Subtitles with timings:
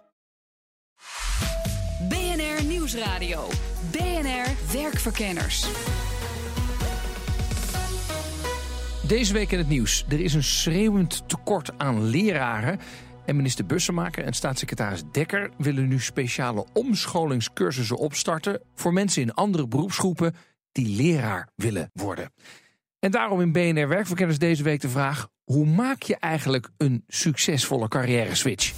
[2.93, 3.47] Nieuwsradio.
[3.91, 5.67] BNR Werkverkenners.
[9.07, 10.05] Deze week in het nieuws.
[10.09, 12.79] Er is een schreeuwend tekort aan leraren.
[13.25, 19.67] En minister Bussemaker en staatssecretaris Dekker willen nu speciale omscholingscursussen opstarten voor mensen in andere
[19.67, 20.35] beroepsgroepen
[20.71, 22.33] die leraar willen worden.
[22.99, 27.87] En daarom in BNR Werkverkenners deze week de vraag: hoe maak je eigenlijk een succesvolle
[27.87, 28.73] carrière switch?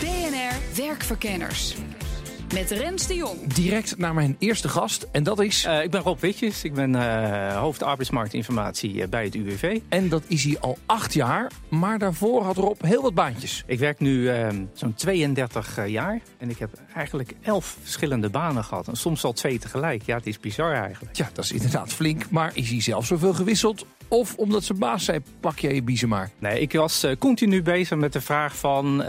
[0.00, 1.76] BNR Werkverkenners.
[2.54, 3.52] Met Rens de Jong.
[3.52, 5.64] Direct naar mijn eerste gast en dat is.
[5.66, 9.80] Uh, ik ben Rob Witjes, ik ben uh, hoofd arbeidsmarktinformatie uh, bij het UWV.
[9.88, 13.62] En dat is hij al acht jaar, maar daarvoor had Rob heel wat baantjes.
[13.66, 14.30] Ik werk nu
[14.72, 18.88] zo'n 32 jaar en ik heb eigenlijk elf verschillende banen gehad.
[18.88, 20.02] En soms al twee tegelijk.
[20.02, 21.16] Ja, het is bizar eigenlijk.
[21.16, 23.86] Ja, dat is inderdaad flink, maar is hij zelf zoveel gewisseld?
[24.08, 26.30] Of omdat zijn baas zei, pak jij je biezen maar?
[26.38, 29.02] Nee, ik was continu bezig met de vraag van,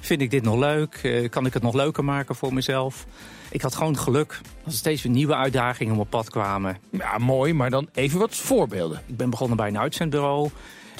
[0.00, 1.26] vind ik dit nog leuk?
[1.30, 3.06] kan ik het nog leuker maken voor mezelf?
[3.50, 6.76] Ik had gewoon geluk dat er steeds weer nieuwe uitdagingen op mijn pad kwamen.
[6.90, 9.02] Ja, mooi, maar dan even wat voorbeelden.
[9.06, 10.50] Ik ben begonnen bij een uitzendbureau.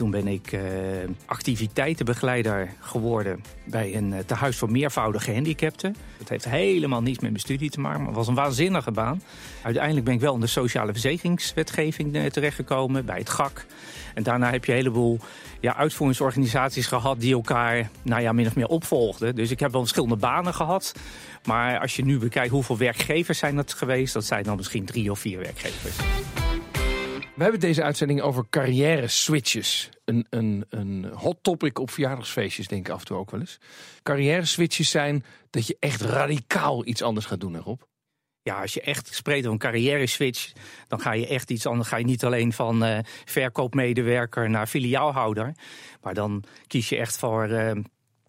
[0.03, 0.61] Toen ben ik uh,
[1.27, 5.97] activiteitenbegeleider geworden bij een uh, tehuis voor meervoudige gehandicapten.
[6.19, 9.23] Dat heeft helemaal niets met mijn studie te maken, maar het was een waanzinnige baan.
[9.63, 13.67] Uiteindelijk ben ik wel in de sociale verzekeringswetgeving uh, terechtgekomen, bij het GAK.
[14.15, 15.19] En daarna heb je een heleboel
[15.61, 19.35] ja, uitvoeringsorganisaties gehad die elkaar nou ja, min of meer opvolgden.
[19.35, 20.95] Dus ik heb wel verschillende banen gehad.
[21.45, 25.11] Maar als je nu bekijkt hoeveel werkgevers zijn dat geweest, dat zijn dan misschien drie
[25.11, 25.97] of vier werkgevers.
[27.35, 29.89] We hebben deze uitzending over carrière switches.
[30.05, 33.59] Een, een, een hot topic op verjaardagsfeestjes, denk ik af en toe ook wel eens.
[34.03, 37.89] Carrière switches zijn dat je echt radicaal iets anders gaat doen erop.
[38.43, 40.53] Ja, als je echt spreekt over een carrière switch,
[40.89, 41.89] dan ga je echt iets anders.
[41.89, 45.55] Ga je niet alleen van uh, verkoopmedewerker naar filiaalhouder.
[46.01, 47.49] Maar dan kies je echt voor.
[47.49, 47.85] Ik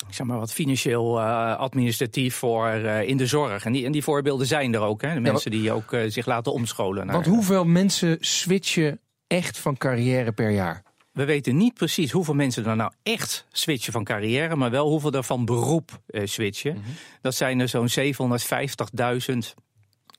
[0.09, 3.65] zeg maar wat financieel uh, administratief voor uh, in de zorg.
[3.65, 5.01] En die, en die voorbeelden zijn er ook.
[5.01, 5.13] Hè?
[5.13, 7.05] De mensen die ook uh, zich laten omscholen.
[7.05, 10.83] Naar, want hoeveel mensen switchen echt van carrière per jaar?
[11.11, 15.11] We weten niet precies hoeveel mensen er nou echt switchen van carrière, maar wel hoeveel
[15.11, 16.75] er van beroep switchen.
[16.75, 16.93] Mm -hmm.
[17.21, 19.62] Dat zijn er zo'n 750.000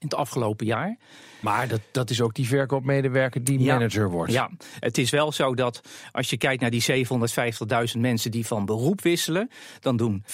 [0.05, 0.97] in het afgelopen jaar.
[1.41, 4.33] Maar dat, dat is ook die verkoopmedewerker die ja, manager wordt.
[4.33, 5.81] Ja, het is wel zo dat
[6.13, 7.07] als je kijkt naar die
[7.95, 9.51] 750.000 mensen die van beroep wisselen,
[9.81, 10.25] dan doen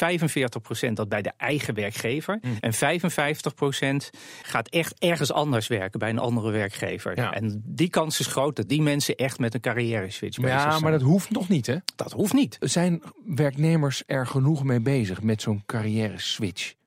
[0.88, 2.38] 45% dat bij de eigen werkgever.
[2.42, 2.56] Mm.
[2.60, 7.16] En 55% gaat echt ergens anders werken bij een andere werkgever.
[7.16, 7.32] Ja.
[7.32, 10.70] En die kans is groot dat die mensen echt met een carrière switch bezig ja,
[10.70, 10.82] zijn.
[10.82, 11.76] maar dat hoeft nog niet, hè?
[11.96, 12.56] Dat hoeft niet.
[12.60, 16.78] Zijn werknemers er genoeg mee bezig met zo'n carrière switch?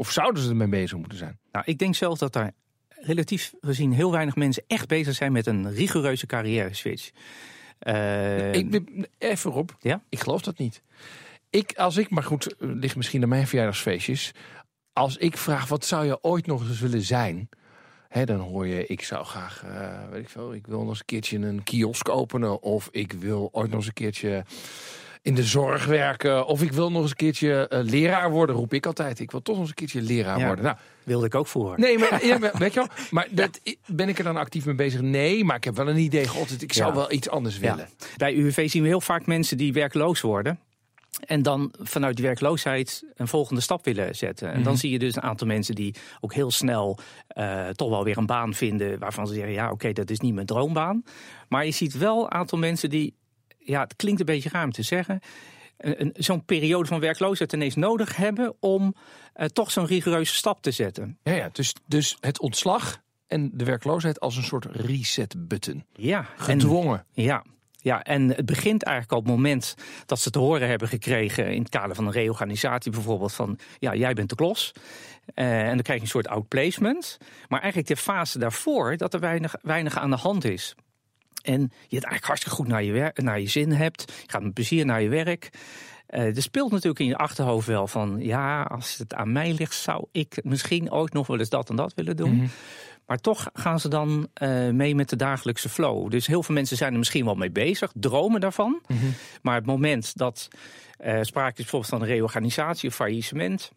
[0.00, 1.38] Of zouden ze ermee bezig moeten zijn?
[1.52, 2.52] Nou, ik denk zelf dat daar
[2.88, 7.10] relatief gezien heel weinig mensen echt bezig zijn met een rigoureuze carrière switch.
[7.82, 8.82] Uh, ik,
[9.18, 9.76] even op.
[9.80, 10.02] Ja?
[10.08, 10.82] Ik geloof dat niet.
[11.50, 14.32] Ik, als ik, maar goed, ligt misschien aan mijn verjaardagsfeestjes.
[14.92, 17.48] Als ik vraag wat zou je ooit nog eens willen zijn,
[18.08, 20.98] hè, dan hoor je ik zou graag, uh, weet ik veel, ik wil nog eens
[20.98, 24.44] een keertje een kiosk openen of ik wil ooit nog eens een keertje
[25.22, 26.46] in de zorg werken.
[26.46, 29.18] Of ik wil nog eens een keertje uh, leraar worden, roep ik altijd.
[29.18, 30.64] Ik wil toch nog eens een keertje leraar ja, worden.
[30.64, 31.74] Nou, wilde ik ook voor.
[31.76, 32.88] Nee, maar, ja, weet je wel?
[33.10, 35.00] Maar dat, ben ik er dan actief mee bezig?
[35.00, 36.28] Nee, maar ik heb wel een idee.
[36.28, 37.88] God, ik zou wel iets anders willen.
[38.16, 40.58] Bij UWV zien we heel vaak mensen die werkloos worden.
[41.26, 44.46] En dan vanuit die werkloosheid een volgende stap willen zetten.
[44.46, 44.64] En mm -hmm.
[44.64, 46.98] dan zie je dus een aantal mensen die ook heel snel
[47.36, 48.98] uh, toch wel weer een baan vinden.
[48.98, 51.04] waarvan ze zeggen: ja, oké, okay, dat is niet mijn droombaan.
[51.48, 53.14] Maar je ziet wel een aantal mensen die
[53.64, 55.20] ja, het klinkt een beetje raar om te zeggen.
[56.12, 58.94] Zo'n periode van werkloosheid ineens nodig hebben om
[59.36, 61.18] uh, toch zo'n rigoureuze stap te zetten.
[61.22, 65.84] Ja, ja dus, dus het ontslag en de werkloosheid als een soort reset-button.
[65.92, 67.06] Ja, gedwongen.
[67.14, 67.44] En, ja.
[67.82, 69.74] Ja, en het begint eigenlijk op het moment
[70.06, 73.94] dat ze te horen hebben gekregen in het kader van een reorganisatie bijvoorbeeld van ja,
[73.94, 74.72] jij bent de klos.
[75.34, 77.18] Uh, en dan krijg je een soort outplacement.
[77.48, 80.74] Maar eigenlijk de fase daarvoor dat er weinig, weinig aan de hand is.
[81.42, 84.00] En je het eigenlijk hartstikke goed naar je, naar je zin hebt.
[84.22, 85.50] Je gaat met plezier naar je werk.
[86.10, 88.16] Uh, er speelt natuurlijk in je achterhoofd wel van...
[88.18, 91.76] ja, als het aan mij ligt, zou ik misschien ooit nog wel eens dat en
[91.76, 92.30] dat willen doen.
[92.30, 92.50] Mm-hmm.
[93.06, 96.10] Maar toch gaan ze dan uh, mee met de dagelijkse flow.
[96.10, 98.80] Dus heel veel mensen zijn er misschien wel mee bezig, dromen daarvan.
[98.86, 99.14] Mm-hmm.
[99.42, 100.48] Maar het moment dat
[101.04, 103.70] uh, sprake is bijvoorbeeld van een reorganisatie of faillissement...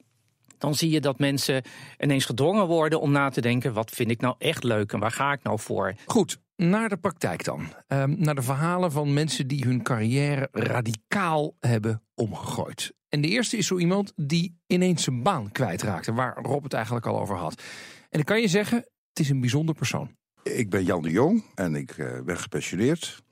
[0.57, 1.63] dan zie je dat mensen
[1.99, 5.11] ineens gedwongen worden om na te denken: wat vind ik nou echt leuk en waar
[5.11, 5.93] ga ik nou voor?
[6.05, 7.73] Goed, naar de praktijk dan.
[7.87, 12.93] Ehm, naar de verhalen van mensen die hun carrière radicaal hebben omgegooid.
[13.09, 17.05] En de eerste is zo iemand die ineens zijn baan kwijtraakte, waar Rob het eigenlijk
[17.05, 17.61] al over had.
[18.09, 18.77] En ik kan je zeggen,
[19.09, 20.15] het is een bijzonder persoon.
[20.43, 23.23] Ik ben Jan de Jong en ik uh, ben gepensioneerd.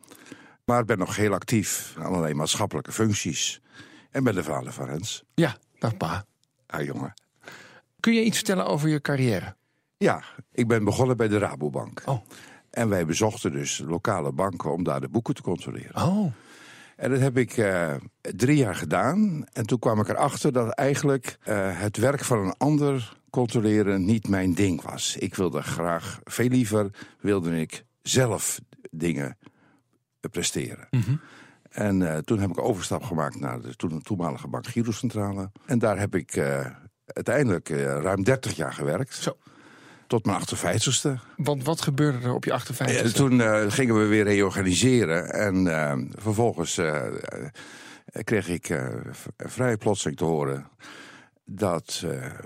[0.65, 3.61] Maar ben nog heel actief in allerlei maatschappelijke functies.
[4.11, 5.23] En ben de vader van Rens.
[5.33, 6.25] Ja, dag pa.
[6.67, 7.13] Ah, jongen.
[7.99, 9.55] Kun je iets vertellen over je carrière?
[9.97, 12.01] Ja, ik ben begonnen bij de Rabobank.
[12.05, 12.21] Oh.
[12.71, 15.95] En wij bezochten dus lokale banken om daar de boeken te controleren.
[15.95, 16.33] Oh.
[17.01, 19.45] En dat heb ik uh, drie jaar gedaan.
[19.53, 24.27] En toen kwam ik erachter dat eigenlijk uh, het werk van een ander controleren niet
[24.27, 25.15] mijn ding was.
[25.17, 26.89] Ik wilde graag, veel liever
[27.19, 28.59] wilde ik zelf
[28.91, 29.37] dingen
[30.31, 30.87] presteren.
[30.89, 31.19] Mm -hmm.
[31.69, 35.51] En uh, toen heb ik overstap gemaakt naar de toen, toenmalige bank Girocentrale.
[35.65, 36.37] En daar heb ik
[37.05, 39.13] uiteindelijk ruim 30 jaar gewerkt.
[39.13, 39.37] Zo.
[40.11, 41.09] Tot mijn 58ste.
[41.35, 43.03] Want wat gebeurde er op je 58ste?
[43.03, 45.33] Ja, toen uh, gingen we weer reorganiseren.
[45.33, 47.01] En uh, vervolgens uh,
[48.23, 48.81] kreeg ik
[49.37, 50.67] vrij plotseling te horen
[51.45, 52.05] dat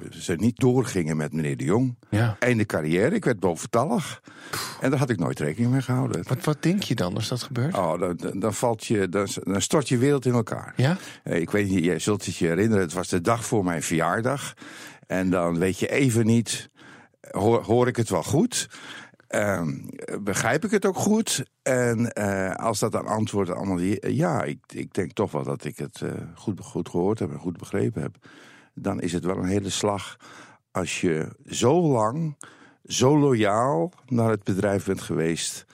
[0.10, 1.96] ze niet doorgingen met meneer de Jong.
[2.10, 2.36] Ja.
[2.40, 4.22] Einde carrière, ik werd boventallig.
[4.82, 6.24] En daar had ik nooit rekening mee gehouden.
[6.28, 7.76] Wat, wat denk je dan als dat gebeurt?
[7.78, 10.74] Oh, dan, dan, valt je, dan, dan stort je wereld in elkaar.
[10.76, 10.98] Ja?
[11.24, 14.54] ik weet niet, jij zult het je herinneren, het was de dag voor mijn verjaardag.
[15.08, 16.70] En dan weet je even niet
[17.32, 18.70] hoor, hoor ik het wel goed?
[19.30, 19.62] Uh,
[20.22, 21.46] begrijp ik het ook goed?
[21.62, 25.78] En uh, als dat dan antwoord allemaal ja, ik, ik denk toch wel dat ik
[25.78, 28.16] het uh, goed, goed gehoord heb en goed begrepen heb.
[28.74, 30.18] Dan is het wel een hele slag
[30.72, 32.38] als je zo lang,
[32.86, 35.66] zo loyaal naar het bedrijf bent geweest.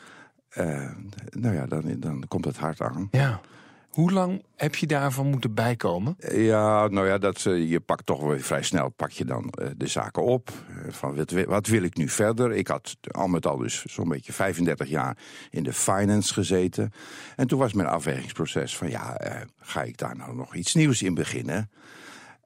[0.58, 0.92] Uh,
[1.30, 3.08] nou ja, dan, dan komt het hard aan.
[3.12, 3.42] Ja.
[3.92, 6.16] Hoe lang heb je daarvan moeten bijkomen?
[6.34, 10.24] Ja, nou ja, dat, je pakt toch weer vrij snel pak je dan de zaken
[10.24, 10.52] op.
[10.90, 12.52] Van wat, wat wil ik nu verder?
[12.52, 15.18] Ik had al met al dus zo'n beetje 35 jaar
[15.50, 16.92] in de finance gezeten.
[17.36, 19.18] En toen was mijn afwegingsproces van ja,
[19.60, 21.72] ga ik daar nou nog iets nieuws in beginnen?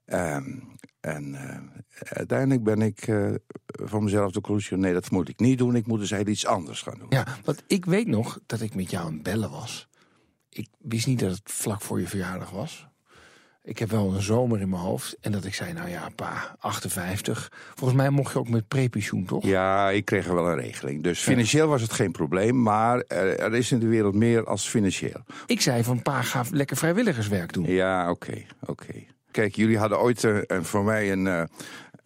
[0.05, 1.57] Um, en uh,
[1.99, 3.33] uiteindelijk ben ik uh,
[3.67, 4.77] van mezelf de conclusie...
[4.77, 7.07] nee, dat moet ik niet doen, ik moet dus heel iets anders gaan doen.
[7.09, 9.87] Ja, want ik weet nog dat ik met jou aan het bellen was
[10.57, 12.87] ik wist niet dat het vlak voor je verjaardag was.
[13.63, 15.17] Ik heb wel een zomer in mijn hoofd.
[15.21, 17.51] En dat ik zei, nou ja, pa, 58.
[17.75, 19.43] Volgens mij mocht je ook met prepensioen, toch?
[19.45, 21.03] Ja, ik kreeg er wel een regeling.
[21.03, 22.61] Dus financieel was het geen probleem.
[22.61, 25.23] Maar er, er, is in de wereld meer als financieel.
[25.45, 27.65] Ik zei van, pa, ga lekker vrijwilligerswerk doen.
[27.65, 28.71] Ja, oké, okay, oké.
[28.71, 29.07] Okay.
[29.31, 31.49] Kijk, jullie hadden ooit uh, voor mij een...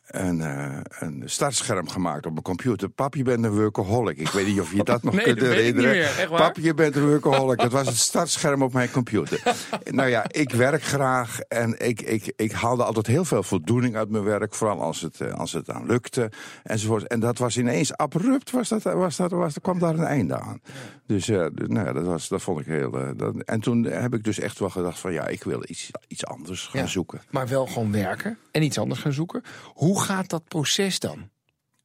[0.09, 2.89] Een, uh, een startscherm gemaakt op mijn computer.
[2.89, 4.17] Pap, je bent een workaholic.
[4.17, 6.29] Ik weet niet of je dat nog nee, kunt herinneren.
[6.29, 7.57] Pap, je bent een workaholic.
[7.57, 9.41] dat was het startscherm op mijn computer.
[9.83, 14.09] nou ja, ik werk graag en ik, ik, ik haalde altijd heel veel voldoening uit
[14.09, 14.53] mijn werk.
[14.53, 16.31] Vooral als het, als het dan lukte
[16.63, 17.07] enzovoort.
[17.07, 20.39] En dat was ineens abrupt, was dat, was dat, was, er kwam daar een einde
[20.39, 20.61] aan.
[21.05, 23.01] Dus uh, nou ja, dat, was, dat vond ik heel...
[23.01, 25.91] Uh, dat, en toen heb ik dus echt wel gedacht van ja, ik wil iets,
[26.07, 27.21] iets anders gaan ja, zoeken.
[27.29, 29.43] Maar wel gewoon werken en iets anders gaan zoeken.
[29.73, 31.29] Hoe hoe gaat dat proces dan?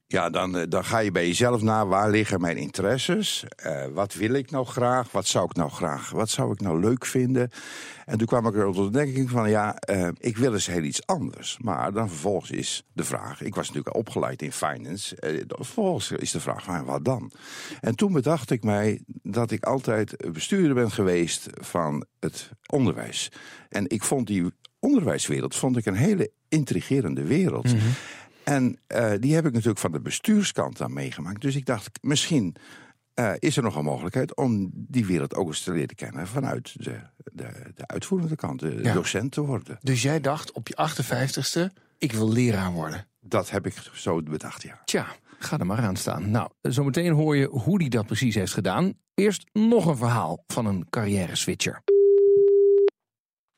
[0.06, 3.44] Ja, dan, dan ga je bij jezelf na, waar liggen mijn interesses?
[3.66, 5.12] Uh, wat wil ik nou graag?
[5.12, 7.50] Wat zou ik nou graag, wat zou ik nou leuk vinden?
[8.04, 10.82] En toen kwam ik er tot de denking van, ja, uh, ik wil eens heel
[10.82, 11.58] iets anders.
[11.58, 15.16] Maar dan vervolgens is de vraag, ik was natuurlijk opgeleid in finance.
[15.48, 17.30] Vervolgens is de vraag, van, wat dan?
[17.80, 23.30] En toen bedacht ik mij dat ik altijd bestuurder ben geweest van het onderwijs.
[23.68, 27.64] En ik vond die onderwijswereld vond ik een hele intrigerende wereld.
[27.64, 27.86] Mhm.
[28.44, 31.40] En uh, die heb ik natuurlijk van de bestuurskant aan meegemaakt.
[31.40, 32.56] Dus ik dacht, misschien
[33.14, 36.84] uh, is er nog een mogelijkheid om die wereld ook eens te leren kennen vanuit
[36.84, 36.98] de,
[37.32, 38.92] de, de uitvoerende kant, de Ja.
[38.92, 39.78] docent te worden.
[39.82, 43.06] Dus jij dacht op je 58ste, ik wil leraar worden.
[43.20, 44.80] Dat heb ik zo bedacht, ja.
[44.84, 45.06] Tja,
[45.38, 46.30] ga er maar aan staan.
[46.30, 48.92] Nou, zometeen hoor je hoe hij dat precies heeft gedaan.
[49.14, 51.82] Eerst nog een verhaal van een carrière switcher.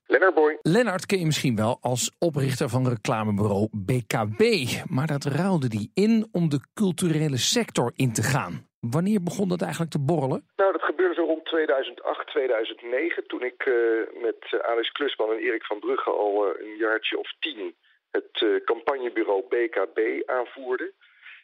[0.07, 0.59] Lennart Boy.
[0.63, 4.43] Lennart ken je misschien wel als oprichter van reclamebureau BKB.
[4.89, 8.69] Maar dat ruilde die in om de culturele sector in te gaan.
[8.81, 10.45] Wanneer begon dat eigenlijk te borrelen?
[10.57, 13.27] Nou, dat gebeurde zo rond 2008, 2009.
[13.27, 13.75] Toen ik uh,
[14.23, 17.75] met uh, Alex Klusman en Erik van Brugge al uh, een jaartje of tien
[18.11, 20.93] het campagnebureau BKB aanvoerde.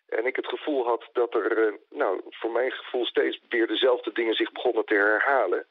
[0.09, 4.35] En ik het gevoel had dat er, nou, voor mijn gevoel steeds weer dezelfde dingen
[4.35, 5.67] zich begonnen te herhalen.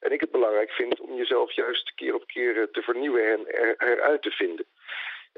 [0.00, 3.74] En ik het belangrijk vind om jezelf juist keer op keer te vernieuwen en er,
[3.78, 4.66] eruit te vinden.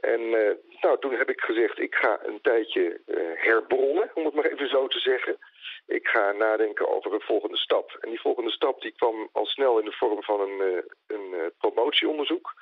[0.00, 0.50] En uh,
[0.80, 4.68] nou, toen heb ik gezegd, ik ga een tijdje uh, herbronnen, om het maar even
[4.68, 5.38] zo te zeggen.
[5.86, 7.96] Ik ga nadenken over een volgende stap.
[8.00, 12.54] En die volgende stap die kwam al snel in de vorm van een, een promotieonderzoek.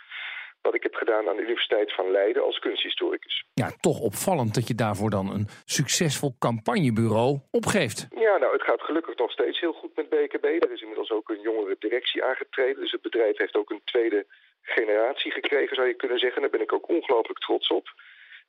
[0.63, 3.45] Wat ik heb gedaan aan de Universiteit van Leiden als kunsthistoricus.
[3.55, 8.07] Ja, toch opvallend dat je daarvoor dan een succesvol campagnebureau opgeeft.
[8.11, 10.45] Ja, nou, het gaat gelukkig nog steeds heel goed met BKB.
[10.45, 12.81] Er is inmiddels ook een jongere directie aangetreden.
[12.81, 14.27] Dus het bedrijf heeft ook een tweede
[14.63, 16.41] generatie gekregen, zou je kunnen zeggen.
[16.41, 17.89] Daar ben ik ook ongelooflijk trots op.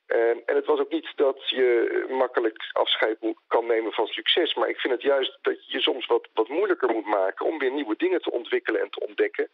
[0.06, 3.16] En, en het was ook niet dat je makkelijk afscheid
[3.46, 4.54] kan nemen van succes.
[4.54, 7.58] Maar ik vind het juist dat je je soms wat, wat moeilijker moet maken om
[7.58, 9.50] weer nieuwe dingen te ontwikkelen en te ontdekken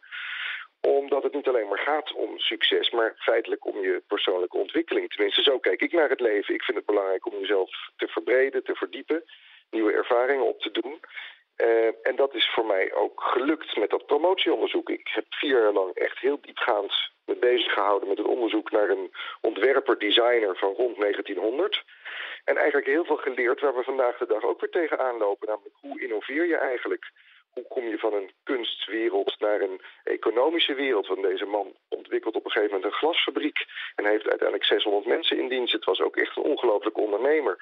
[0.81, 5.09] omdat het niet alleen maar gaat om succes, maar feitelijk om je persoonlijke ontwikkeling.
[5.09, 6.53] Tenminste, zo kijk ik naar het leven.
[6.53, 9.23] Ik vind het belangrijk om jezelf te verbreden, te verdiepen,
[9.69, 10.99] nieuwe ervaringen op te doen.
[11.57, 14.89] Uh, en dat is voor mij ook gelukt met dat promotieonderzoek.
[14.89, 18.89] Ik heb vier jaar lang echt heel diepgaand me bezig gehouden met het onderzoek naar
[18.89, 21.83] een ontwerper-designer van rond 1900.
[22.43, 25.47] En eigenlijk heel veel geleerd waar we vandaag de dag ook weer tegenaan lopen.
[25.47, 27.11] Namelijk hoe innoveer je eigenlijk?
[27.59, 31.07] Hoe kom je van een kunstwereld naar een economische wereld?
[31.07, 35.37] Want deze man ontwikkelt op een gegeven moment een glasfabriek en heeft uiteindelijk 600 mensen
[35.37, 35.73] in dienst.
[35.73, 37.57] Het was ook echt een ongelooflijke ondernemer.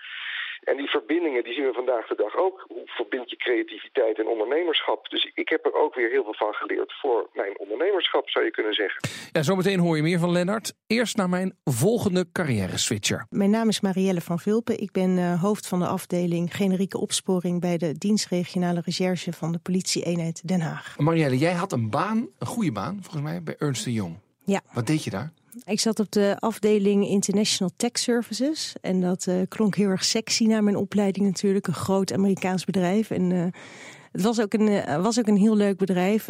[0.64, 2.66] En die verbindingen die zien we vandaag de dag ook.
[2.68, 5.10] Hoe verbind je creativiteit en ondernemerschap?
[5.10, 8.52] Dus ik heb er ook weer heel veel van geleerd voor mijn ondernemerschap, zou je
[8.52, 9.10] kunnen zeggen.
[9.32, 10.74] Ja, zometeen hoor je meer van Lennart.
[10.88, 13.26] Eerst naar mijn volgende carrière switcher.
[13.30, 14.80] Mijn naam is Marielle van Vulpen.
[14.80, 19.60] Ik ben uh, hoofd van de afdeling generieke opsporing bij de dienstregionale recherche van de
[19.60, 20.96] politie-eenheid Den Haag.
[20.98, 24.20] Marielle, jij had een baan, een goede baan volgens mij, bij Ernst Jong.
[24.46, 24.62] Ja.
[24.74, 25.32] Wat deed je daar?
[25.66, 28.76] Ik zat op de afdeling International Tech Services.
[28.82, 31.68] En dat uh, klonk heel erg sexy naar mijn opleiding natuurlijk.
[31.68, 33.12] Een groot Amerikaans bedrijf.
[33.12, 33.46] En uh,
[34.12, 36.30] het was ook, een, uh, was ook een heel leuk bedrijf.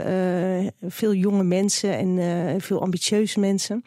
[0.81, 3.83] veel jonge mensen en veel ambitieuze mensen.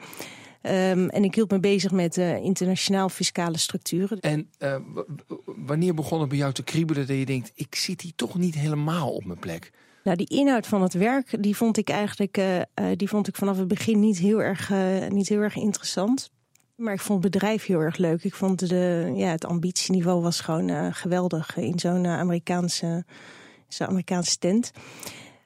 [0.63, 4.21] Um, en ik hield me bezig met internationaal fiscale structuren.
[4.21, 4.49] En
[5.45, 7.53] wanneer begon het bij jou te kriebelen dat je denkt...
[7.55, 9.71] ik zit hier toch niet helemaal op mijn plek?
[10.05, 12.65] Nou, die inhoud van het werk, die vond ik eigenlijk uh, uh,
[12.97, 16.31] die vond ik vanaf het begin niet heel erg, uh, niet heel erg interessant.
[16.75, 18.25] Maar ik vond het bedrijf heel erg leuk.
[18.25, 23.05] Ik vond de, ja, het ambitieniveau was gewoon geweldig in zo'n Amerikaanse,
[23.69, 24.71] zo'n Amerikaanse tent.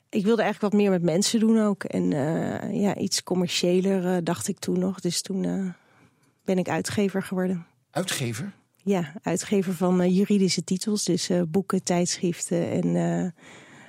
[0.08, 1.84] Ik wilde eigenlijk wat meer met mensen doen ook.
[1.84, 2.10] En
[2.72, 5.00] ja, iets commerciëler dacht ik toen nog.
[5.00, 5.74] Dus toen
[6.44, 7.66] ben ik uitgever geworden.
[7.90, 8.52] Uitgever?
[8.76, 11.04] Ja, uitgever van juridische titels.
[11.04, 13.34] Dus boeken, tijdschriften en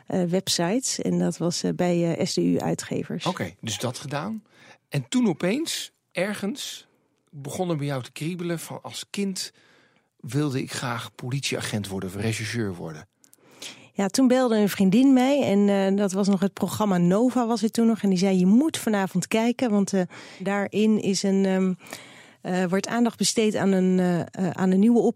[0.08, 1.02] websites.
[1.02, 3.26] En dat was uh, bij eh, SDU Uitgevers.
[3.26, 4.44] Oké, okay, dus dat gedaan.
[4.90, 6.88] En toen opeens, ergens,
[7.30, 9.52] begonnen bij jou te kriebelen van als kind
[10.20, 13.08] wilde ik graag politieagent worden of rechercheur worden.
[13.94, 17.74] Ja, toen belde een vriendin mij en dat was nog het programma Nova was het
[17.74, 18.02] toen nog.
[18.02, 19.94] En die zei je moet vanavond kijken, want
[20.40, 21.46] daarin is een...
[21.46, 21.78] Um,
[22.70, 25.14] wordt aandacht besteed aan een, aan een nieuwe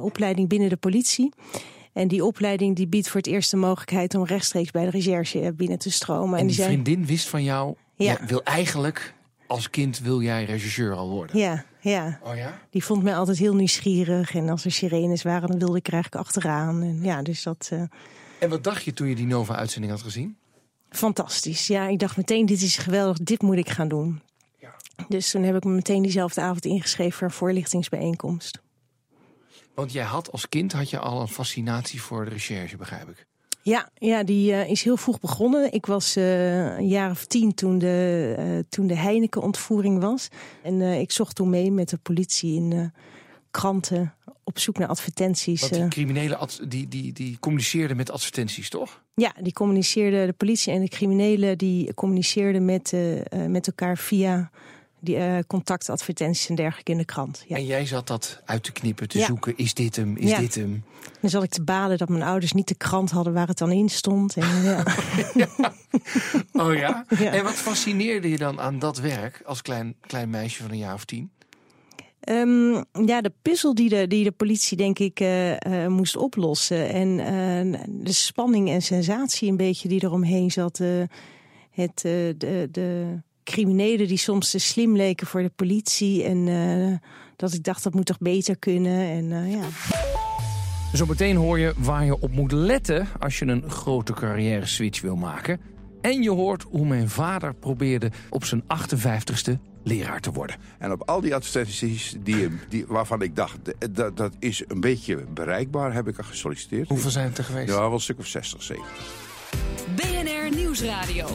[0.00, 1.32] opleiding binnen de politie.
[1.92, 5.40] En die opleiding die biedt voor het eerst de mogelijkheid om rechtstreeks bij de recherche
[5.40, 6.38] eh, binnen te stromen.
[6.38, 8.18] En, die, vriendin wist van jou, ja.
[8.26, 9.14] wil eigenlijk
[9.46, 11.38] als kind wil jij rechercheur al worden.
[11.38, 12.18] Ja, ja.
[12.22, 12.60] Oh ja?
[12.70, 14.34] Die vond mij altijd heel nieuwsgierig.
[14.34, 16.82] En als er sirenes waren, dan wilde ik er eigenlijk achteraan.
[16.82, 17.70] En ja, dus dat...
[17.72, 17.82] Uh...
[18.38, 20.36] En wat dacht je toen je die Nova-uitzending had gezien?
[20.90, 21.66] Fantastisch.
[21.66, 23.18] Ja, ik dacht meteen, dit is geweldig.
[23.18, 24.22] Dit moet ik gaan doen.
[24.58, 24.74] Ja.
[25.08, 28.60] Dus toen heb ik me meteen diezelfde avond ingeschreven voor een voorlichtingsbijeenkomst.
[29.74, 33.26] Want jij had als kind had je al een fascinatie voor de recherche, begrijp ik.
[33.62, 35.72] Ja, ja die uh, is heel vroeg begonnen.
[35.72, 40.28] Ik was uh, een jaar of tien toen de, uh, toen de Heineken-ontvoering was.
[40.62, 42.92] En ik zocht toen mee met de politie in
[43.50, 44.14] kranten
[44.44, 45.60] op zoek naar advertenties.
[45.60, 46.38] Want die criminelen
[46.68, 49.02] die, die, die communiceerden met advertenties, toch?
[49.14, 52.92] Ja, die communiceerden, de politie en de criminelen die communiceerden met,
[53.48, 54.50] met elkaar via
[55.02, 57.44] die uh, contactadvertenties en dergelijke in de krant.
[57.46, 57.56] Ja.
[57.56, 59.56] En jij zat dat uit te knippen, te zoeken.
[59.56, 60.16] Is dit hem?
[60.16, 60.84] Is dit hem?
[61.20, 63.72] Dan zat ik te balen dat mijn ouders niet de krant hadden waar het dan
[63.72, 64.36] in stond.
[64.36, 64.62] En,
[65.34, 65.52] ja.
[66.64, 67.04] oh ja?
[67.08, 70.94] En wat fascineerde je dan aan dat werk als klein, klein meisje van een jaar
[70.94, 71.30] of tien?
[72.28, 76.88] Um, ja, de puzzel die de, die de politie denk ik uh, uh, moest oplossen.
[76.88, 80.78] En uh, de spanning en sensatie een beetje die eromheen zat.
[81.70, 86.24] het, de, de, criminelen die soms te slim leken voor de politie.
[86.24, 86.96] En uh,
[87.36, 89.00] dat ik dacht, dat moet toch beter kunnen.
[89.00, 89.64] En uh, ja.
[90.92, 95.16] Zometeen hoor je waar je op moet letten als je een grote carrière switch wil
[95.16, 95.60] maken.
[96.00, 100.56] En je hoort hoe mijn vader probeerde op zijn 58ste leraar te worden.
[100.78, 103.58] En op al die advertenties die, die, waarvan ik dacht,
[103.90, 106.88] dat, dat is een beetje bereikbaar, heb ik er gesolliciteerd.
[106.88, 107.68] Hoeveel zijn het er geweest?
[107.68, 108.92] Ja, wel een stuk of 60, 70.
[109.94, 111.26] BNR Nieuwsradio.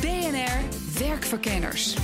[0.00, 0.60] BNR
[0.98, 1.94] Werkverkenners.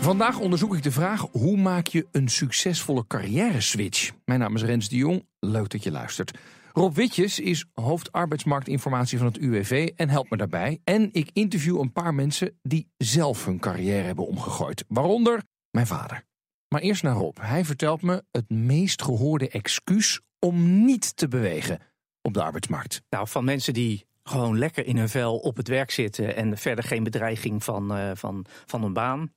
[0.00, 4.10] Vandaag onderzoek ik de vraag: hoe maak je een succesvolle carrière switch?
[4.24, 5.26] Mijn naam is Rens de Jong.
[5.40, 6.38] Leuk dat je luistert.
[6.72, 10.80] Rob Witjes is hoofd arbeidsmarktinformatie van het UWV en helpt me daarbij.
[10.84, 14.84] En ik interview een paar mensen die zelf hun carrière hebben omgegooid.
[14.88, 16.24] Waaronder mijn vader.
[16.68, 17.38] Maar eerst naar Rob.
[17.40, 21.78] Hij vertelt me het meest gehoorde excuus om niet te bewegen
[22.22, 23.02] op de arbeidsmarkt.
[23.10, 26.84] Nou, van mensen die gewoon lekker in hun vel op het werk zitten en verder
[26.84, 29.32] geen bedreiging van, uh, van, van een baan.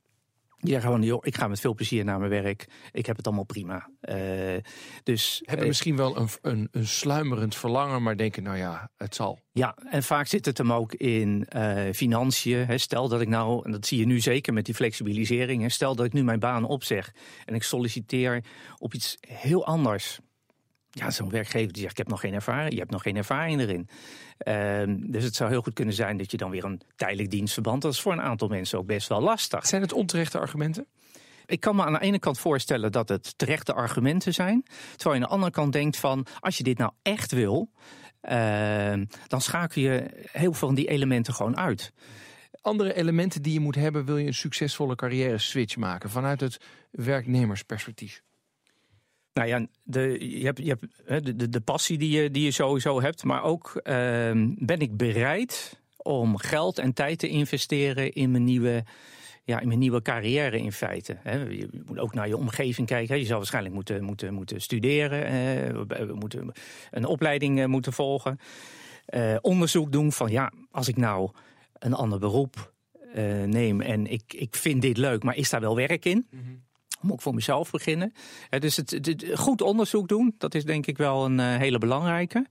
[0.63, 2.67] Die zeggen gewoon, joh, ik ga met veel plezier naar mijn werk.
[2.91, 3.89] Ik heb het allemaal prima.
[4.01, 4.15] Uh,
[5.03, 9.15] dus, Hebben uh, misschien wel een, een, een, sluimerend verlangen, maar denken, nou ja, het
[9.15, 9.39] zal.
[9.51, 12.65] Ja, en vaak zit het hem ook in uh, financiën.
[12.65, 12.77] Hè.
[12.77, 15.61] Stel dat ik nou, en dat zie je nu zeker met die flexibilisering.
[15.61, 15.69] Hè.
[15.69, 17.13] Stel dat ik nu mijn baan opzeg
[17.45, 18.43] en ik solliciteer
[18.77, 20.19] op iets heel anders.
[20.95, 22.73] Ja, zo'n werkgever die zegt, ik heb nog geen ervaring.
[22.73, 23.89] Je hebt nog geen ervaring erin.
[24.47, 27.81] Uh, dus het zou heel goed kunnen zijn dat je dan weer een tijdelijk dienstverband.
[27.81, 29.65] Dat is voor een aantal mensen ook best wel lastig.
[29.65, 30.87] Zijn het onterechte argumenten?
[31.45, 34.63] Ik kan me aan de ene kant voorstellen dat het terechte argumenten zijn.
[34.95, 37.69] Terwijl je aan de andere kant denkt van, als je dit nou echt wil,
[38.21, 38.93] uh,
[39.27, 41.93] dan schakel je heel veel van die elementen gewoon uit.
[42.61, 46.57] Andere elementen die je moet hebben, wil je een succesvolle carrière switch maken vanuit het
[46.91, 48.21] werknemersperspectief.
[49.33, 52.51] Nou ja, de, je hebt, je hebt de, de, de passie die je, die je
[52.51, 53.83] sowieso hebt, maar ook uh,
[54.57, 58.83] ben ik bereid om geld en tijd te investeren in mijn nieuwe,
[59.43, 61.17] ja, in mijn nieuwe carrière in feite.
[61.49, 63.19] Je moet ook naar je omgeving kijken.
[63.19, 65.21] Je zal waarschijnlijk moeten, moeten, moeten studeren,
[65.87, 66.51] we moeten
[66.91, 68.39] een opleiding moeten volgen.
[69.09, 71.29] Uh, onderzoek doen van ja, als ik nou
[71.79, 72.73] een ander beroep
[73.15, 76.27] uh, neem en ik, ik vind dit leuk, maar is daar wel werk in?
[76.31, 76.61] Mm-hmm
[77.03, 78.13] moet ik voor mezelf beginnen.
[78.49, 82.45] dus het, het, goed onderzoek doen, dat is denk ik wel een uh, hele belangrijke.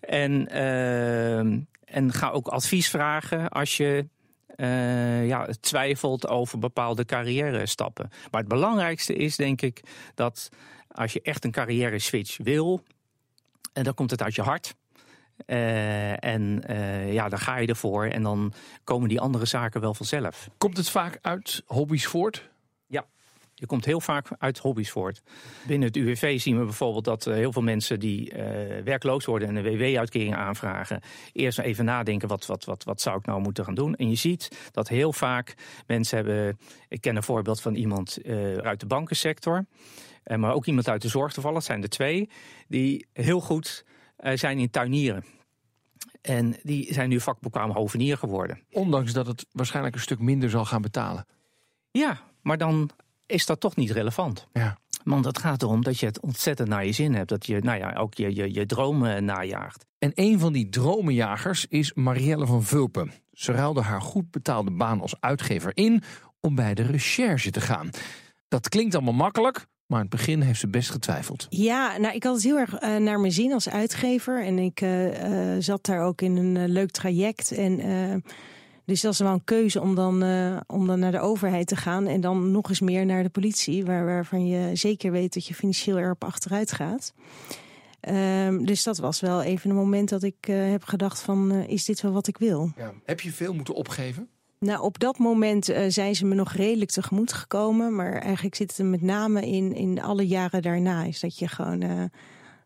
[0.00, 1.38] En, uh,
[1.84, 4.06] en ga ook advies vragen als je
[5.26, 8.08] ja, twijfelt over bepaalde carrière stappen.
[8.30, 9.80] Maar het belangrijkste is denk ik
[10.14, 10.48] dat
[10.88, 12.82] als je echt een carrière switch wil,
[13.72, 14.74] en dan komt het uit je hart.
[15.46, 18.52] En uh, ja, dan ga je ervoor en dan
[18.84, 20.48] komen die andere zaken wel vanzelf.
[20.58, 22.50] Komt het vaak uit hobby's voort?
[23.54, 25.22] Je komt heel vaak uit hobby's voort.
[25.66, 28.38] Binnen het UWV zien we bijvoorbeeld dat uh, heel veel mensen die uh,
[28.84, 31.00] werkloos worden en een WW-uitkering aanvragen,
[31.32, 33.94] eerst even nadenken: wat, wat, wat, wat zou ik nou moeten gaan doen?
[33.94, 35.54] En je ziet dat heel vaak
[35.86, 36.58] mensen hebben.
[36.88, 39.66] Ik ken een voorbeeld van iemand uh, uit de bankensector,
[40.36, 42.28] maar ook iemand uit de zorg toevallig, het zijn er twee,
[42.68, 43.84] die heel goed
[44.34, 45.24] zijn in tuinieren.
[46.22, 48.60] En die zijn nu vakbekwaam hovenier geworden.
[48.70, 51.26] Ondanks dat het waarschijnlijk een stuk minder zal gaan betalen.
[51.90, 52.90] Ja, maar dan
[53.26, 54.48] is dat toch niet relevant.
[54.52, 54.78] Ja.
[55.04, 57.28] Want het gaat erom dat je het ontzettend naar je zin hebt.
[57.28, 59.86] Dat je nou ja, ook je, je, je dromen najaagt.
[59.98, 63.12] En een van die dromenjagers is Marielle van Vulpen.
[63.32, 66.02] Ze ruilde haar goed betaalde baan als uitgever in
[66.40, 67.90] om bij de recherche te gaan.
[68.48, 71.46] Dat klinkt allemaal makkelijk, maar in het begin heeft ze best getwijfeld.
[71.48, 74.44] Ja, nou, ik had het heel erg uh, naar mijn zin als uitgever.
[74.44, 77.52] En ik uh, uh, zat daar ook in een leuk traject.
[77.52, 77.80] En
[78.84, 81.76] dus dat is wel een keuze om dan, uh, om dan naar de overheid te
[81.76, 82.06] gaan.
[82.06, 85.54] En dan nog eens meer naar de politie, waar, waarvan je zeker weet dat je
[85.54, 87.12] financieel erop achteruit gaat.
[88.08, 91.68] Um, dus dat was wel even een moment dat ik uh, heb gedacht van, uh,
[91.68, 92.72] is dit wel wat ik wil?
[92.76, 92.92] Ja.
[93.04, 94.28] Heb je veel moeten opgeven?
[94.58, 97.94] Nou, op dat moment uh, zijn ze me nog redelijk tegemoet gekomen.
[97.94, 101.04] Maar eigenlijk zit het er met name in, in alle jaren daarna.
[101.04, 102.10] Is dat je gewoon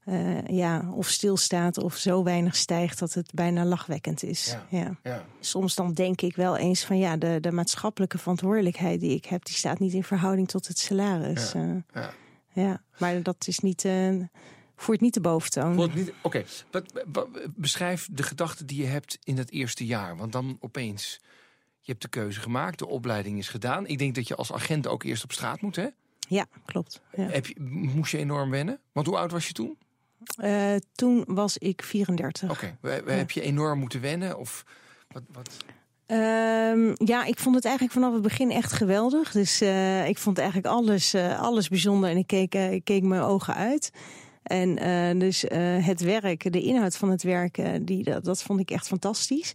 [0.08, 4.56] uh, ja, of stilstaat of zo weinig stijgt dat het bijna lachwekkend is.
[4.70, 4.96] Ja, ja.
[5.02, 5.24] ja.
[5.40, 9.44] Soms dan denk ik wel eens van ja, de, de maatschappelijke verantwoordelijkheid die ik heb,
[9.44, 11.52] die staat niet in verhouding tot het salaris.
[11.52, 12.12] Ja, uh, ja.
[12.52, 12.82] ja.
[12.98, 13.84] maar dat is niet.
[13.84, 14.22] Uh,
[14.76, 15.78] voert niet de boventoon.
[15.78, 16.44] Oké, okay.
[17.54, 20.16] beschrijf de gedachten die je hebt in het eerste jaar.
[20.16, 21.20] Want dan opeens,
[21.80, 23.86] je hebt de keuze gemaakt, de opleiding is gedaan.
[23.86, 25.86] Ik denk dat je als agent ook eerst op straat moet, hè?
[26.28, 27.00] Ja, klopt.
[27.16, 27.28] Ja.
[27.28, 27.60] Heb je,
[27.94, 28.80] moest je enorm wennen?
[28.92, 29.78] Want hoe oud was je toen?
[30.42, 32.50] Uh, toen was ik 34.
[32.50, 33.02] Oké, okay.
[33.06, 33.12] ja.
[33.12, 34.38] heb je enorm moeten wennen?
[34.38, 34.64] Of
[35.08, 35.22] wat?
[35.32, 35.56] wat?
[36.06, 39.32] Um, ja, ik vond het eigenlijk vanaf het begin echt geweldig.
[39.32, 43.22] Dus uh, ik vond eigenlijk alles, uh, alles bijzonder en ik keek, ik keek mijn
[43.22, 43.90] ogen uit.
[44.42, 45.44] En dus
[45.80, 49.54] het werk, de inhoud van het werk, die, dat, dat vond ik echt fantastisch.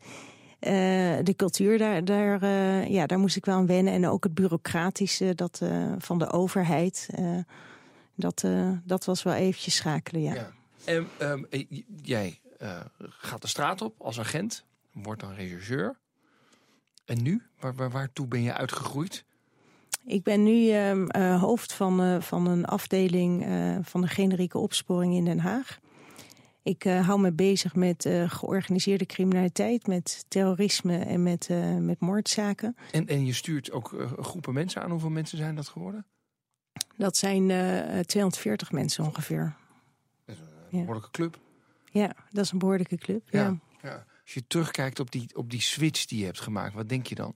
[0.60, 2.46] de cultuur, daar, daar,
[2.90, 3.94] ja, daar moest ik wel aan wennen.
[3.94, 5.62] En ook het bureaucratische dat,
[5.98, 7.10] van de overheid.
[8.16, 8.46] Dat,
[8.84, 10.34] dat was wel eventjes schakelen, ja.
[10.34, 10.52] ja.
[10.86, 11.48] En um,
[12.02, 15.98] jij uh, gaat de straat op als agent, wordt dan rechercheur.
[17.06, 17.42] En nu?
[17.60, 19.26] Waar, waar, waartoe ben je uitgegroeid?
[20.06, 23.46] Ik ben nu uh, uh, hoofd van, uh, van een afdeling
[23.82, 25.80] van de generieke opsporing in Den Haag.
[26.64, 31.50] Ik hou me bezig met georganiseerde criminaliteit, met terrorisme en met,
[31.80, 32.76] met moordzaken.
[32.92, 34.92] En, en je stuurt ook groepen mensen aan.
[34.92, 36.06] Hoeveel mensen zijn dat geworden?
[36.98, 37.48] Dat zijn
[38.06, 39.56] 240 mensen ongeveer
[40.70, 41.40] behoorlijke club.
[41.92, 43.22] Ja, dat is een behoorlijke club.
[43.30, 43.58] Ja.
[43.82, 44.06] Ja.
[44.24, 47.16] Als je terugkijkt op die, op die switch die je hebt gemaakt, wat denk je
[47.16, 47.36] dan?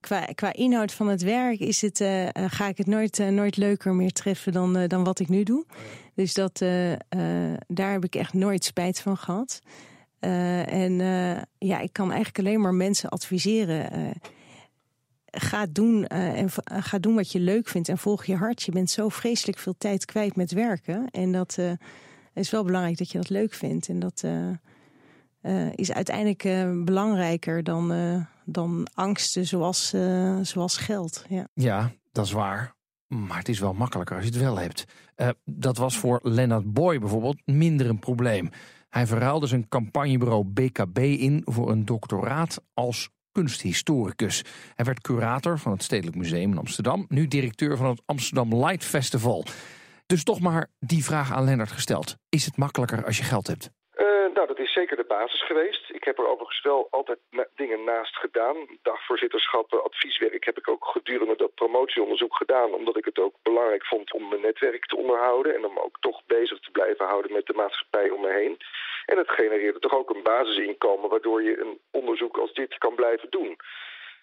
[0.00, 3.28] Qua, qua inhoud van het werk is het, eh, eh, ga ik het nooit, eh,
[3.28, 5.66] nooit leuker meer treffen dan, eh, dan wat ik nu doe.
[6.14, 9.60] Dus dat, eh, eh, daar heb ik echt nooit spijt van gehad.
[10.18, 14.12] Eh, en eh, ja, ik kan eigenlijk alleen maar mensen adviseren.
[15.30, 18.62] Ga, doen, eh, en eh, ga doen wat je leuk vindt en volg je hart.
[18.62, 21.10] Je bent zo vreselijk veel tijd kwijt met werken.
[21.10, 21.72] En dat eh,
[22.34, 23.88] is wel belangrijk dat je dat leuk vindt.
[23.88, 24.24] En dat
[25.74, 26.42] is uiteindelijk
[26.84, 27.92] belangrijker dan,
[28.44, 29.94] dan angsten zoals,
[30.42, 31.24] zoals geld.
[31.28, 31.48] Ja.
[31.54, 32.74] Ja, dat is waar.
[33.06, 34.84] Maar het is wel makkelijker als je het wel hebt.
[35.44, 38.50] Dat was voor Leonard Boy bijvoorbeeld minder een probleem.
[38.88, 44.36] Hij verruilde zijn campagnebureau BKB in voor een doctoraat als kunsthistoricus.
[44.74, 48.84] Hij werd curator van het Stedelijk Museum in Amsterdam, nu directeur van het Amsterdam Light
[48.84, 49.44] Festival.
[50.06, 52.16] Dus toch maar die vraag aan Lennart gesteld.
[52.28, 53.70] Is het makkelijker als je geld hebt?
[53.90, 55.90] Eh, nou, dat is zeker de basis geweest.
[55.90, 57.18] Ik heb er overigens wel altijd
[57.54, 58.56] dingen naast gedaan.
[58.82, 62.72] Dagvoorzitterschap, eh, advieswerk heb ik ook gedurende dat promotieonderzoek gedaan.
[62.72, 65.54] Omdat ik het ook belangrijk vond om mijn netwerk te onderhouden.
[65.54, 68.56] En om ook toch bezig te blijven houden met de maatschappij om me heen.
[69.10, 73.30] En het genereerde toch ook een basisinkomen waardoor je een onderzoek als dit kan blijven
[73.30, 73.56] doen.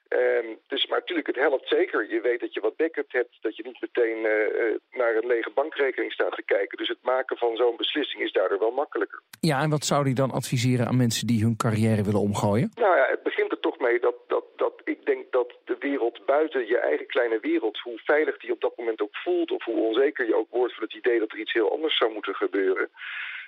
[0.07, 2.09] Ehm, dus, maar natuurlijk, het helpt zeker.
[2.09, 5.27] Je weet dat je wat backup hebt, dat je niet meteen eh, eh, naar een
[5.27, 6.77] lege bankrekening staat te kijken.
[6.77, 9.21] Dus het maken van zo'n beslissing is daardoor wel makkelijker.
[9.39, 12.71] Ja, en wat zou hij dan adviseren aan mensen die hun carrière willen omgooien?
[12.75, 16.25] Nou ja, het begint er toch mee dat, dat, dat ik denk dat de wereld
[16.25, 19.87] buiten je eigen kleine wereld, hoe veilig die op dat moment ook voelt, of hoe
[19.87, 22.89] onzeker je ook wordt van het idee dat er iets heel anders zou moeten gebeuren,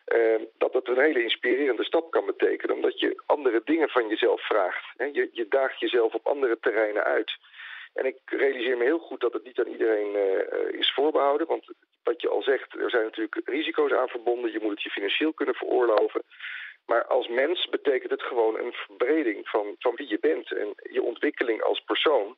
[0.07, 4.41] eh, dat dat een hele inspirerende stap kan betekenen, omdat je andere dingen van jezelf
[4.47, 4.85] vraagt.
[4.97, 5.05] Hè.
[5.05, 7.31] Je, je daagt jezelf op andere terreinen uit.
[7.93, 11.47] En ik realiseer me heel goed dat het niet aan iedereen eh, is voorbehouden.
[11.47, 11.65] Want
[12.03, 14.51] wat je al zegt, er zijn natuurlijk risico's aan verbonden.
[14.51, 16.21] Je moet het je financieel kunnen veroorloven.
[16.85, 20.51] Maar als mens betekent het gewoon een verbreding van, van wie je bent.
[20.51, 22.37] En je ontwikkeling als persoon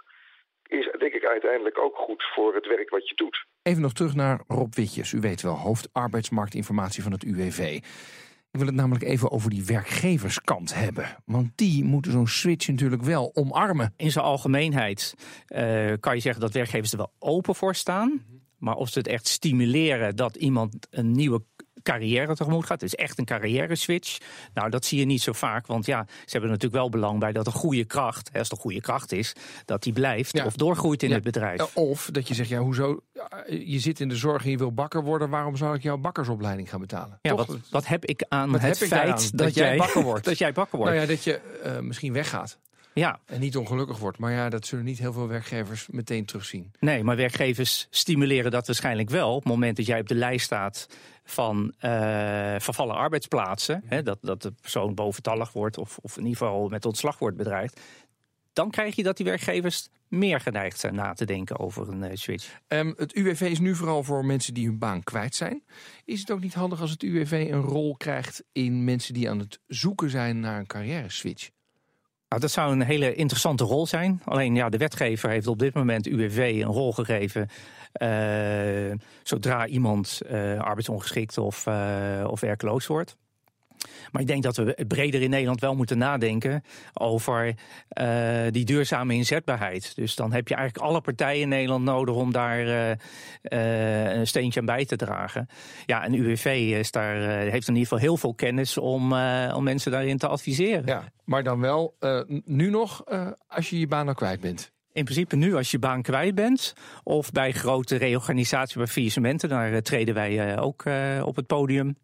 [0.70, 3.46] is denk ik uiteindelijk ook goed voor het werk wat je doet.
[3.62, 5.12] Even nog terug naar Rob Witjes.
[5.12, 7.80] U weet wel, hoofd arbeidsmarktinformatie van het UWV.
[8.52, 11.06] Ik wil het namelijk even over die werkgeverskant hebben.
[11.26, 13.94] Want die moeten zo'n switch natuurlijk wel omarmen.
[13.98, 15.14] In zijn algemeenheid
[15.48, 18.26] eh, kan je zeggen dat werkgevers er wel open voor staan.
[18.58, 21.44] Maar of ze het echt stimuleren dat iemand een nieuwe
[21.92, 22.80] carrière tegemoet gaat.
[22.80, 24.18] Dus echt een carrière switch.
[24.54, 25.68] Nou, dat zie je niet zo vaak.
[25.68, 28.58] Want ja, ze hebben natuurlijk wel belang bij dat een goede kracht, hè, als het
[28.58, 29.34] een goede kracht is,
[29.66, 30.46] dat die blijft Ja.
[30.46, 31.16] of doorgroeit in Ja.
[31.16, 31.60] het bedrijf.
[31.60, 33.00] Eh, Of dat je zegt, ja, hoezo?
[33.14, 35.30] Ja, Je zit in de zorg en je wil bakker worden.
[35.30, 37.20] Waarom zou ik jouw bakkersopleiding gaan betalen?
[37.22, 40.26] Ja, wat, wat heb ik aan Wat het feit Dat dat, jij jij bakker wordt.
[40.32, 40.94] dat jij bakker wordt.
[40.94, 42.58] Nou ja, dat je eh, misschien weggaat
[42.94, 44.18] ja, en niet ongelukkig wordt.
[44.18, 46.72] Maar ja, dat zullen niet heel veel werkgevers meteen terugzien.
[46.80, 49.30] nee, maar werkgevers stimuleren dat waarschijnlijk wel.
[49.36, 50.88] Op het moment dat jij op de lijst staat
[51.24, 51.92] van eh,
[52.58, 56.86] vervallen arbeidsplaatsen, hè, dat, dat de persoon boventallig wordt of, of in ieder geval met
[56.86, 57.80] ontslag wordt bedreigd,
[58.54, 62.16] dan krijg je dat die werkgevers meer geneigd zijn na te denken over een eh,
[62.16, 62.60] switch.
[62.68, 65.64] Ehm, het UWV is nu vooral voor mensen die hun baan kwijt zijn.
[66.06, 69.40] Is het ook niet handig als het UWV een rol krijgt in mensen die aan
[69.40, 71.50] het zoeken zijn naar een carrière switch?
[72.30, 74.22] Nou, dat zou een hele interessante rol zijn.
[74.26, 77.48] Alleen ja, de wetgever heeft op dit moment UWV een rol gegeven.
[77.92, 83.18] eh, zodra iemand eh, arbeidsongeschikt of, eh, of werkloos wordt.
[84.12, 86.64] Maar ik denk dat we breder in Nederland wel moeten nadenken
[86.94, 87.56] over
[87.88, 88.08] eh,
[88.52, 89.96] die duurzame inzetbaarheid.
[89.96, 92.92] Dus dan heb je eigenlijk alle partijen in Nederland nodig om daar eh,
[93.42, 95.48] eh, een steentje aan bij te dragen.
[95.86, 99.14] Ja, en UWV is daar, heeft in ieder geval heel veel kennis om,
[99.54, 100.86] om mensen daarin te adviseren.
[100.86, 101.96] Ja, maar dan wel
[102.46, 103.04] nu nog
[103.48, 104.72] als je je baan al kwijt bent.
[104.92, 106.74] In principe nu als je baan kwijt bent.
[107.04, 109.50] Of bij grote reorganisatie bij faillissementen.
[109.50, 110.84] Daar treden wij ook
[111.24, 111.96] op het podium.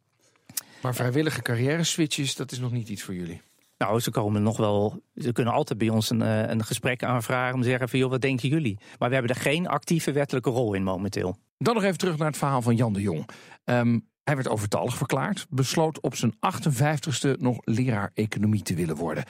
[0.85, 3.41] Maar vrijwillige carrière switches, dat is nog niet iets voor jullie.
[3.77, 5.01] Nou, ze komen nog wel.
[5.15, 8.09] Ze kunnen altijd bij ons een, eh, een gesprek aanvragen om te zeggen van joh,
[8.09, 8.79] wat denken jullie?
[8.99, 11.37] Maar we hebben er geen actieve wettelijke rol in momenteel.
[11.57, 13.29] Dan nog even terug naar het verhaal van Jan de Jong.
[13.63, 19.23] Ehm, hij werd overtallig verklaard, besloot op zijn 58ste nog leraar economie te willen worden.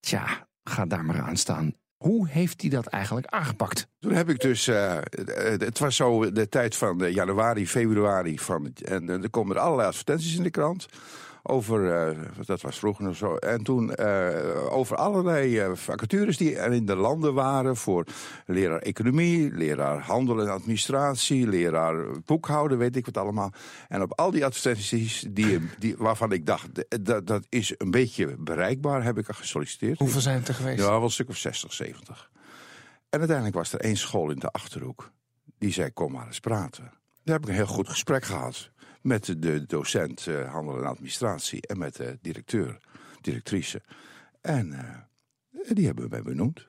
[0.00, 1.74] Tja, ga daar maar aan staan.
[1.98, 3.88] Hoe heeft hij dat eigenlijk aangepakt?
[4.00, 5.02] Toen heb ik dus, eh, eh,
[5.58, 8.38] het was zo de tijd van eh, januari, februari.
[8.38, 10.86] Van, en eh, er komen er allerlei advertenties in de krant.
[11.50, 13.36] Over, eh, dat was vroeger nog zo.
[13.36, 17.76] En toen eh, over allerlei eh, vacatures die er in de landen waren.
[17.76, 18.04] Voor
[18.46, 23.52] leraar economie, leraar handel en administratie, leraar boekhouden, weet ik wat allemaal.
[23.88, 26.68] En op al die advertenties die, die, waarvan ik dacht,
[27.04, 29.98] dat, dat is een beetje bereikbaar, heb ik er gesolliciteerd.
[29.98, 30.78] Hoeveel zijn het er geweest?
[30.78, 32.30] Ja, wel een stuk of 60, 70.
[33.10, 35.10] En uiteindelijk was er één school in de Achterhoek.
[35.58, 36.92] Die zei, kom maar eens praten.
[37.24, 38.70] Daar heb ik een heel goed gesprek gehad.
[39.00, 42.78] Met de docent uh, handel en administratie en met de directeur,
[43.20, 43.82] directrice.
[44.40, 46.66] En uh, die hebben mij benoemd.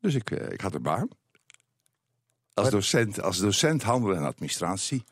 [0.00, 1.08] Dus ik, ik had een baan.
[2.54, 5.04] Als docent, als docent handel en administratie.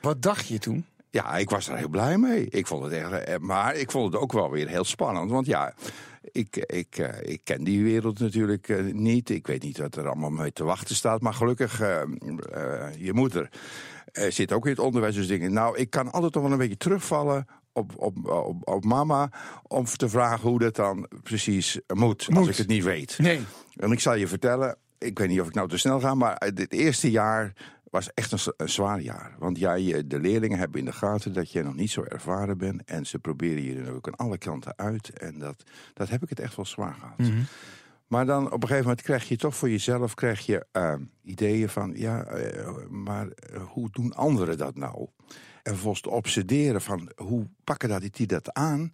[0.00, 0.86] Wat dacht je toen?
[1.10, 2.48] Ja, ik was er heel blij mee.
[2.48, 5.30] Ik vond het echt, maar ik vond het ook wel weer heel spannend.
[5.30, 5.74] Want ja,
[6.32, 9.30] ik, ik, uh, ik ken die wereld natuurlijk uh, niet.
[9.30, 11.20] Ik weet niet wat er allemaal mee te wachten staat.
[11.20, 12.02] Maar gelukkig, uh,
[12.98, 13.50] je moeder
[14.28, 15.14] zit ook in het onderwijs.
[15.14, 15.52] Dus dingen.
[15.52, 19.30] Nou, ik kan altijd toch wel een beetje terugvallen op, op, op, op, mama.
[19.62, 22.38] Om te vragen hoe dat dan precies moet, moet.
[22.38, 23.18] Als ik het niet weet.
[23.18, 23.40] Nee.
[23.76, 24.76] En ik zal je vertellen.
[24.98, 27.52] Ik weet niet of ik nou te snel ga, maar het eerste jaar
[27.90, 29.34] was echt een, zwaar jaar.
[29.38, 32.58] Want ja, je, de leerlingen hebben in de gaten dat je nog niet zo ervaren
[32.58, 32.84] bent.
[32.84, 35.10] En ze proberen je dan ook aan alle kanten uit.
[35.10, 35.62] En dat,
[35.94, 37.18] dat heb ik het echt wel zwaar gehad.
[37.18, 37.42] Mhm.
[38.06, 41.68] Maar dan op een gegeven moment krijg je toch voor jezelf krijg je, uh, ideeën
[41.68, 41.92] van...
[41.94, 45.08] ja, uh, maar uh, hoe doen anderen dat nou?
[45.62, 48.90] En vervolgens te obsederen van hoe pakken dat, die dat aan...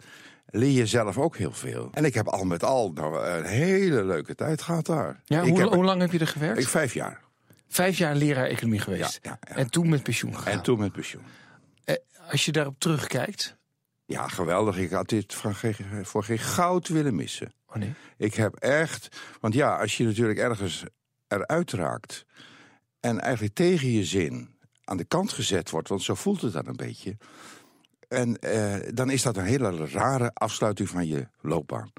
[0.47, 1.89] leer je zelf ook heel veel.
[1.93, 5.21] En ik heb al met al nou, een hele leuke tijd gehad daar.
[5.25, 6.59] Ja, hoe, heb, hoe lang heb je er gewerkt?
[6.59, 7.21] Ik, vijf jaar.
[7.69, 9.19] Vijf jaar leraar economie geweest.
[9.23, 9.57] Ja, ja, ja.
[9.57, 10.53] En toen met pensioen gegaan.
[10.53, 11.23] En toen met pensioen.
[11.85, 11.97] Eh,
[12.31, 13.57] als je daarop terugkijkt.
[14.13, 14.77] Ja, geweldig.
[14.79, 17.53] Ik had dit voor geen, voor geen goud willen missen.
[17.67, 17.95] Oh nee.
[18.17, 19.21] Ik heb echt.
[19.41, 20.85] Want ja, als je natuurlijk ergens
[21.29, 22.27] eruit raakt.
[23.01, 26.67] en eigenlijk tegen je zin aan de kant gezet wordt, want zo voelt het dan
[26.67, 27.17] een beetje.
[28.09, 31.93] En uh, dan is dat een hele rare afsluiting van je loopbaan.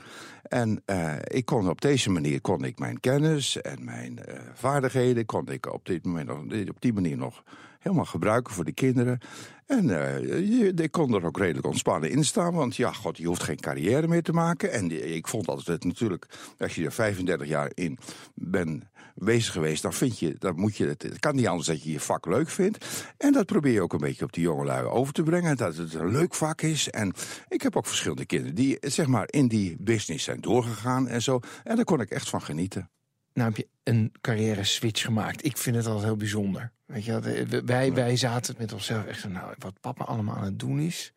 [0.43, 5.25] En uh, ik kon op deze manier kon ik mijn kennis en mijn uh, vaardigheden
[5.25, 7.43] kon ik op, dit moment nog, op die manier nog
[7.83, 9.19] helemaal gebruiken voor de kinderen.
[9.65, 12.53] En uh, ik kon er ook redelijk ontspannen in staan.
[12.53, 14.71] Want ja, god, je hoeft geen carrière meer te maken.
[14.71, 16.25] En ik vond altijd natuurlijk,
[16.57, 17.97] als je er 35 jaar in
[18.35, 18.83] bent
[19.15, 21.91] bezig geweest, dan vind je, dan moet je het, het kan niet anders dat je
[21.91, 22.85] je vak leuk vindt.
[23.17, 25.57] En dat probeer je ook een beetje op die jongelui over te brengen.
[25.57, 26.89] Dat het een leuk vak is.
[26.89, 27.13] En
[27.47, 31.39] ik heb ook verschillende kinderen die, zeg maar, in die business zijn doorgegaan en zo.
[31.63, 32.89] En daar kon ik echt van genieten.
[33.33, 35.45] Nou heb je een carrière switch gemaakt.
[35.45, 36.71] Ik vind het altijd heel bijzonder.
[36.85, 40.79] Weet je, wij, wij zaten met onszelf echt nou, wat papa allemaal aan het doen
[40.79, 41.13] is.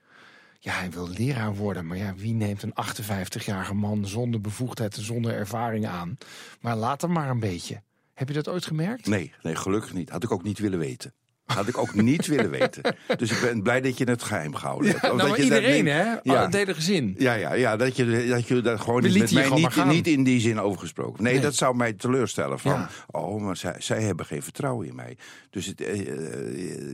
[0.59, 5.03] Ja, hij wil leraar worden, maar ja, wie neemt een 58-jarige man zonder bevoegdheid en
[5.03, 6.19] zonder ervaring aan?
[6.61, 7.83] Maar laat hem maar een beetje.
[8.15, 9.07] Heb je dat ooit gemerkt?
[9.07, 10.11] Nee, nee, gelukkig niet.
[10.11, 11.13] Had ik ook niet willen weten.
[11.47, 12.97] Had ik ook niet willen weten.
[13.17, 15.03] Dus ik ben blij dat je het geheim gehouden hebt.
[15.03, 16.15] Ja, nou, dat je iedereen, dat, hè?
[16.23, 16.45] Ja.
[16.45, 17.15] Het hele gezin.
[17.19, 20.25] Ja, ja, ja dat je dat, je dat gewoon niet, met mij niet, niet, in
[20.25, 21.23] die zin overgesproken.
[21.23, 22.59] Nee, nee, dat zou mij teleurstellen.
[22.59, 22.89] Van, ja.
[23.07, 25.17] oh, maar zij, zij hebben geen vertrouwen in mij.
[25.51, 26.07] Dus het, uh,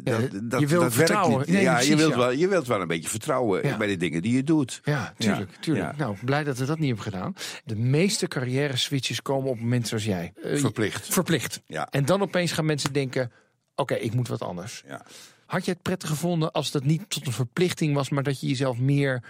[0.05, 1.37] ja, dat, je wilt dat vertrouwen.
[1.37, 1.57] werkt niet.
[1.57, 4.23] Nee, ja, precies, je, wilt wel, je wilt wel een beetje vertrouwen bij de dingen
[4.23, 4.81] die je doet.
[4.85, 5.51] Ja, tuurlijk.
[5.61, 5.97] tuurlijk.
[5.97, 7.35] Nou, blij dat we dat niet hebben gedaan.
[7.65, 10.33] De meeste carrière switches komen op momenten zoals jij.
[10.45, 11.13] Uh, verplicht.
[11.13, 11.63] Verplicht.
[11.67, 11.89] Ja.
[11.91, 13.33] En dan opeens gaan mensen denken
[13.75, 14.83] oké, okay, ik moet wat anders.
[14.87, 15.05] Ja.
[15.47, 18.47] Had je het prettig gevonden als dat niet tot een verplichting was, maar dat je
[18.47, 19.23] jezelf meer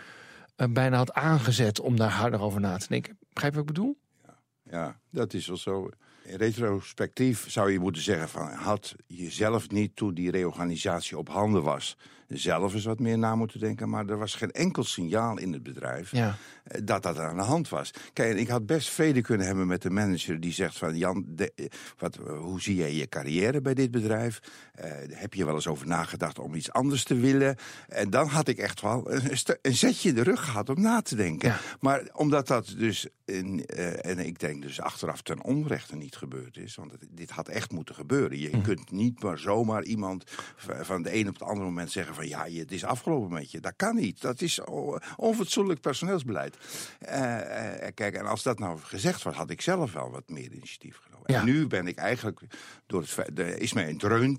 [0.56, 3.18] uh, bijna had aangezet om daar harder over na te denken?
[3.32, 3.96] Begrijp je wat ik bedoel?
[4.24, 4.38] Ja,
[4.70, 5.88] ja dat is wel zo.
[6.22, 11.62] In retrospectief zou je moeten zeggen van had jezelf niet toen die reorganisatie op handen
[11.62, 11.96] was
[12.38, 13.88] zelf eens wat meer na moeten denken.
[13.88, 16.36] Maar er was geen enkel signaal in het bedrijf ja.
[16.62, 17.90] Dat dat aan de hand was.
[18.12, 20.96] Kijk, ik had best vrede kunnen hebben met de manager die zegt van...
[20.96, 24.40] Jan, de, wat, hoe zie jij je carrière bij dit bedrijf?
[24.84, 27.56] Uh, heb je wel eens over nagedacht om iets anders te willen?
[27.88, 29.30] En dan had ik echt wel een,
[29.62, 31.48] een zetje in de rug gehad om na te denken.
[31.48, 31.58] Ja.
[31.80, 36.56] Maar omdat dat dus, in, uh, en ik denk dus achteraf ten onrechte niet gebeurd
[36.56, 36.74] is...
[36.74, 38.38] want het, dit had echt moeten gebeuren.
[38.38, 38.62] Je Hm.
[38.62, 40.24] kunt niet maar zomaar iemand
[40.80, 42.14] van de een op het andere moment zeggen...
[42.14, 43.60] van ja, het is afgelopen met je.
[43.60, 44.20] Dat kan niet.
[44.20, 44.60] Dat is
[45.16, 46.51] onfatsoenlijk personeelsbeleid.
[47.08, 50.52] Uh, uh, kijk, en als dat nou gezegd wordt, had ik zelf wel wat meer
[50.52, 51.32] initiatief genomen.
[51.32, 51.38] Ja.
[51.38, 52.40] En nu ben ik eigenlijk,
[52.86, 54.38] door het, feit- er is mij een dreun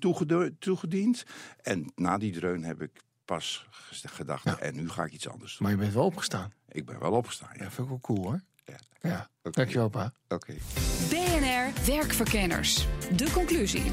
[0.60, 1.24] toegediend.
[1.62, 2.92] En na die dreun heb ik
[3.26, 4.58] pas gedacht, Ja.
[4.60, 5.68] en nu ga ik iets anders doen.
[5.68, 6.52] Maar je bent wel opgestaan.
[6.68, 7.64] Ik ben wel opgestaan, ja.
[7.64, 8.42] Ja, vind ik wel cool hoor.
[8.66, 8.76] Ja.
[9.10, 9.50] Ja, Oké.
[9.52, 10.14] dankjewel pa.
[10.28, 10.54] Oké.
[11.10, 12.88] BNR Werkverkenners.
[13.16, 13.92] De conclusie.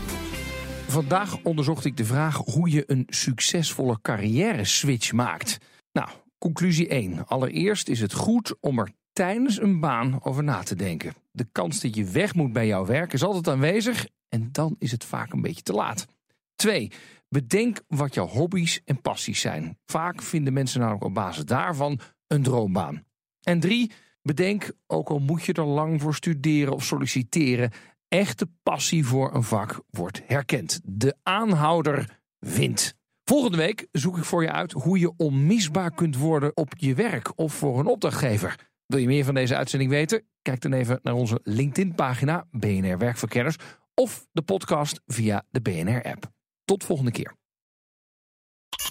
[0.89, 5.59] Vandaag onderzocht ik de vraag hoe je een succesvolle carrière switch maakt.
[5.93, 6.09] Nou,
[6.41, 7.27] conclusie 1.
[7.27, 11.15] Allereerst is het goed om er tijdens een baan over na te denken.
[11.31, 14.91] De kans dat je weg moet bij jouw werk is altijd aanwezig en dan is
[14.91, 16.07] het vaak een beetje te laat.
[16.55, 16.91] 2.
[17.29, 19.79] Bedenk wat jouw hobby's en passies zijn.
[19.87, 23.05] Vaak vinden mensen namelijk op basis daarvan een droombaan.
[23.41, 23.91] En 3.
[24.23, 27.71] Bedenk, ook al moet je er lang voor studeren of solliciteren,
[28.09, 30.81] echte passie voor een vak wordt herkend.
[30.85, 32.99] De aanhouder wint.
[33.31, 37.33] Volgende week zoek ik voor je uit hoe je onmisbaar kunt worden op je werk
[37.39, 38.69] of voor een opdrachtgever.
[38.87, 40.25] Wil je meer van deze uitzending weten?
[40.43, 43.57] Kijk dan even naar onze LinkedIn-pagina BNR Werkverkenners
[43.95, 46.31] of de podcast via de BNR-app.
[46.65, 47.40] Tot volgende keer.